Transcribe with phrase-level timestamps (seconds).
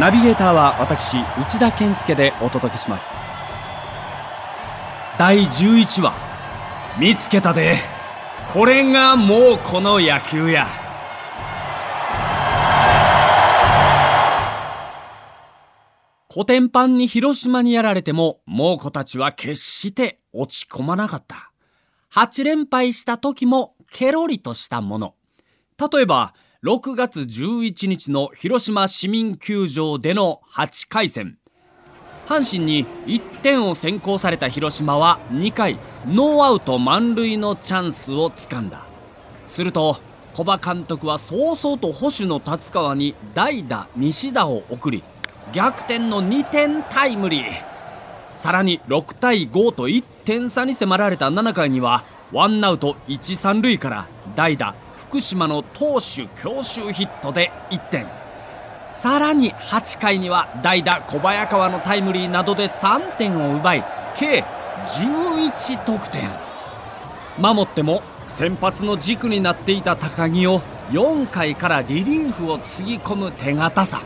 [0.00, 3.06] ナビゲーターは私内田健介でお届けします。
[5.16, 6.12] 第11話。
[6.98, 7.76] 見つけたで。
[8.52, 10.66] これがもうこの野球や。
[16.26, 21.52] コテンパンに広島にやられても猛虎たちは決して落ち込まなかった。
[22.12, 25.14] 8連敗した時もケロリとしたもの。
[25.90, 26.32] 例えば
[26.62, 31.38] 6月11日の広島市民球場での8回戦。
[32.28, 38.86] 阪神に1点を先行された広島は2回ノーアウト満塁のチャンスをつかんだ。
[39.44, 39.98] すると
[40.36, 45.02] 古葉監督は早々と保守の達川に代打西田を送り
[45.52, 47.44] 逆転の2点タイムリー。
[48.34, 54.76] さらに6対5と1点差に迫られた7回にはワンアウト1、3塁から代打
[55.12, 58.06] 福島の投手強襲ヒットで1点。
[58.88, 63.84] さらに8回には代打小早川のタイムリーなどで3点を奪い
[64.16, 64.42] 計
[64.86, 66.30] 11得点。
[67.38, 74.00] 守っても先発の軸になっていた高木を4回からリリーフをつぎ込む手堅さ。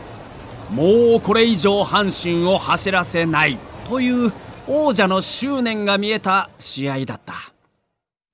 [0.69, 3.57] もうこれ以上阪神を走らせない。
[3.87, 4.33] という
[4.67, 7.33] 王者の執念が見えた試合だった。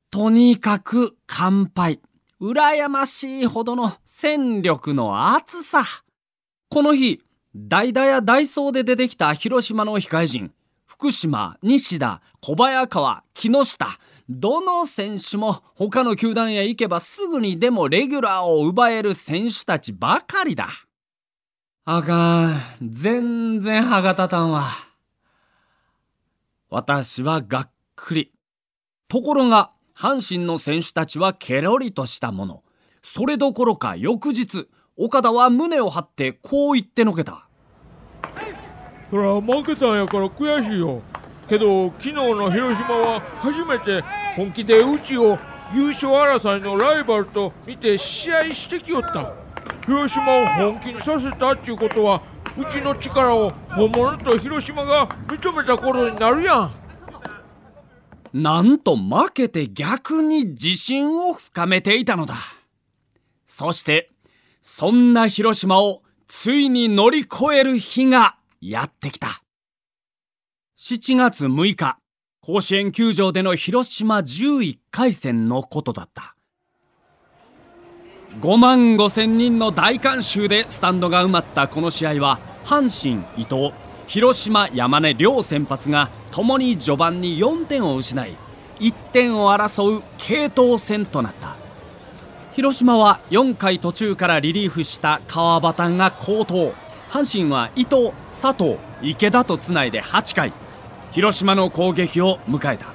[0.10, 2.00] とにかく完敗。
[2.44, 5.86] 羨ましいほどの戦力の厚さ。
[6.70, 7.22] この日、
[7.56, 10.54] 代打やダイソーで出てきた広島の控え陣、
[10.86, 20.68] 福島、西田、小早川、木下、どの選手も他の球団へ行けばすぐにでもレギュラーを奪える選手たちばかりだ。
[21.86, 22.62] あかん。
[22.82, 24.70] 全然歯が立たんわ。
[26.70, 28.34] 私はがっくり。
[29.08, 32.64] ところが、阪神の選手たちはケロリとしたもの。
[33.02, 34.68] それどころか翌日、
[34.98, 37.48] 岡田は胸を張ってこう言ってのけた。
[39.10, 41.02] そら負けたんやから悔しいよ。
[41.48, 44.02] けど昨日の広島は初めて
[44.36, 45.38] 本気でうちを
[45.74, 49.34] 優勝争いのライバルと見て試合してきよった。
[49.86, 52.22] 広島を本気にさせたっていうことは
[52.58, 56.83] うちの力を本物と広島が認めた頃になるやん。
[58.34, 62.36] なんと負けて逆に自信を深めていたのだ。
[63.46, 64.10] そして、
[64.64, 69.44] そんな広島をついに乗り越える日がやってきた。
[70.80, 72.00] 7月6日、
[72.42, 76.36] 甲子園球場での広島11回戦のことだった。
[78.42, 83.74] 5万5千人の大観衆でスタンドが埋まったこの試合は、阪神伊藤、
[84.14, 88.36] 広島山根両先発が共に序盤に4点を失い
[88.80, 91.56] 1点を争う継投戦となった。
[92.54, 96.76] 広島は4回途中からリリーフした川端が好投。
[97.10, 100.54] 阪神は伊藤佐藤池田とつないで8回。
[101.12, 102.86] 広島の攻撃を迎えた。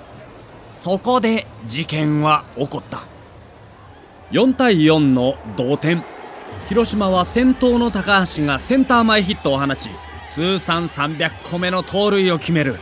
[0.70, 3.02] そこで事件は起こった。
[4.30, 6.04] 4対4の同点。
[6.68, 9.90] 広島は先頭の高橋がセンター前ヒットを放ち
[10.28, 12.76] 通算300個目の盗塁を決める。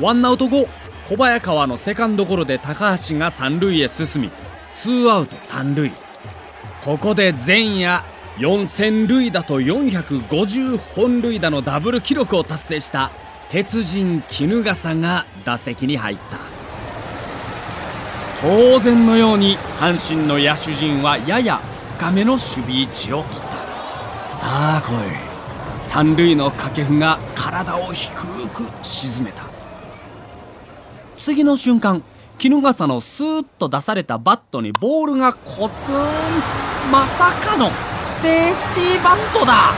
[0.00, 0.68] ワンアウト後
[1.08, 4.30] 小早川のセカンドゴロで高橋が三塁へ進み
[4.74, 5.90] ツーアウト三塁。
[6.84, 8.04] ここで前夜
[8.38, 13.10] 4000塁打と450本塁打のダブル記録を達成した
[13.48, 16.38] 鉄人衣笠が打席に入った。
[18.42, 21.60] 当然のように阪神の野手陣はやや
[21.96, 23.46] 深めの守備位置を取った。
[24.28, 25.35] さあ来い。
[25.88, 28.12] 三塁の掛布が体を低
[28.48, 29.44] く沈めた。
[31.16, 32.02] 次の瞬間
[32.38, 35.94] 衣笠のスーッと出されたバットにボールがコツン。
[36.92, 37.70] まさかの
[38.20, 39.72] セーフティーバントだ。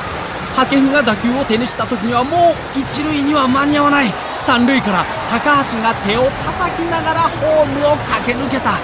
[0.56, 4.12] 掛布が打球を手にした時にはもう一塁には間に合わない。
[4.40, 8.78] 三塁から高橋が手を叩きながらホームを駆け抜けた。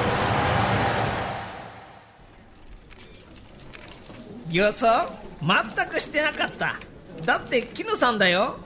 [4.52, 5.08] 予想？
[5.42, 6.76] 全くしてなかった。
[7.24, 8.58] だって絹さんだよ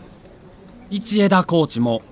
[0.91, 2.03] 一枝コーチも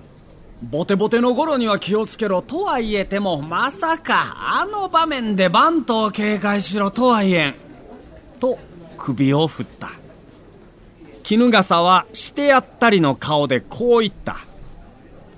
[0.61, 7.55] ボテボテの頃には気をつけろとは言えても、まさか、あの場面でバントを警戒しろとは言えん。
[8.39, 8.57] と、
[8.97, 9.91] 首を振った。
[11.27, 14.37] 衣笠はしてやったりの顔でこう言った。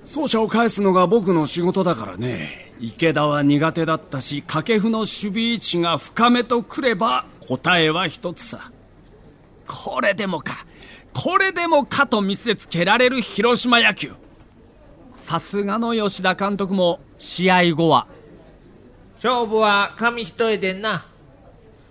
[0.06, 2.74] 走者を返すのが僕の仕事だからね。
[2.80, 8.72] 池田は苦手だったし、掛布の守備位置が深めとくれば、答えは一つさ。
[9.68, 10.66] これでもか、
[11.22, 14.14] これでもかと見せつけられる広島野球。
[15.16, 18.08] さすがの吉田監督も試合後は
[19.16, 21.06] 勝負は紙一重でんな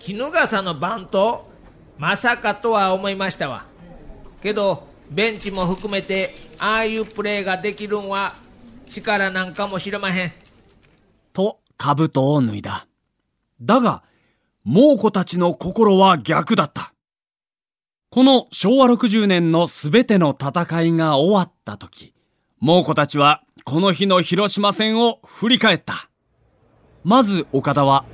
[0.03, 1.47] 衣笠の番頭
[1.99, 3.67] まさかとは思いましたわ
[4.43, 8.33] けどベンチも含めてああいうプレーができるんは
[8.89, 10.33] 力なんかもしれまへん
[11.35, 12.87] と兜を脱いだ。
[13.61, 14.03] だが、
[14.65, 16.95] 猛虎たちの心は逆だった。
[18.11, 22.15] この昭和60年のすべての戦いが終わった時、
[22.59, 26.09] 猛虎たちはこの日の広島戦を振り返った。
[27.05, 28.07] まず岡田は、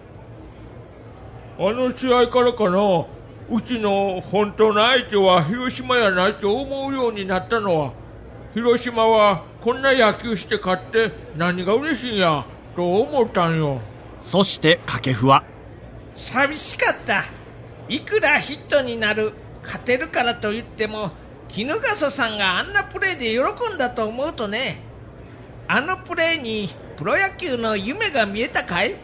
[1.61, 3.07] あの試合からかな
[3.49, 7.93] うちの本当の相手は広島やないと思うようになったのは
[8.53, 12.45] 広島はこんな野球して勝って何が嬉しいんや
[12.75, 13.81] と思ったんよ
[14.21, 15.45] そして掛布は、
[16.17, 17.27] 寂しかった
[17.89, 19.33] いくらヒットになる
[19.65, 21.11] 勝てるからと言っても
[21.55, 24.81] 衣笠さんがあんなプレーで喜んだと思うとね
[25.67, 28.95] あのプレーにプロ野球の夢が見えたかい？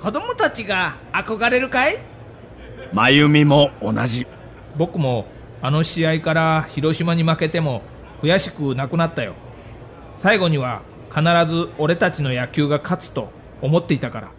[0.00, 1.98] 子供たちが憧れるかい？
[2.92, 4.26] 真由美も同じ。
[4.76, 5.26] 僕も
[5.60, 7.82] あの試合から広島に負けても
[8.22, 9.34] 悔しくなくなったよ。
[10.16, 13.30] 最後には必ず俺たちの野球が勝つと
[13.60, 14.30] 思っていたから。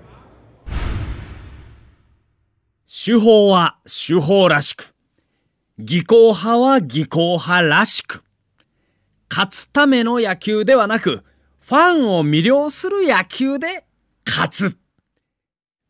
[2.87, 4.93] 手法は手法らしく、
[5.81, 8.21] 技巧派は技巧派らしく、
[9.29, 11.23] 勝つための野球ではなく、
[11.61, 13.85] ファンを魅了する野球で
[14.27, 14.77] 勝つ。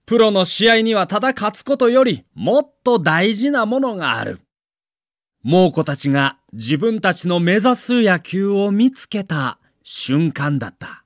[0.05, 4.39] プロの試合にはただ勝つことよりもっと大事なものがある。
[5.41, 11.03] 猛虎たちが自分たちの目指す野球を見つけた瞬間だった。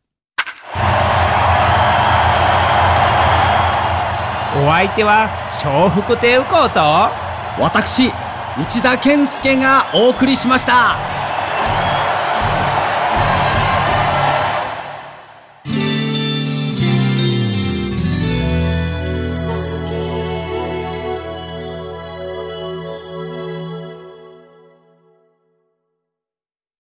[4.61, 5.29] お相手は
[5.63, 8.11] 笑福亭右近と私、
[8.59, 11.12] 内田健介がお送りしました。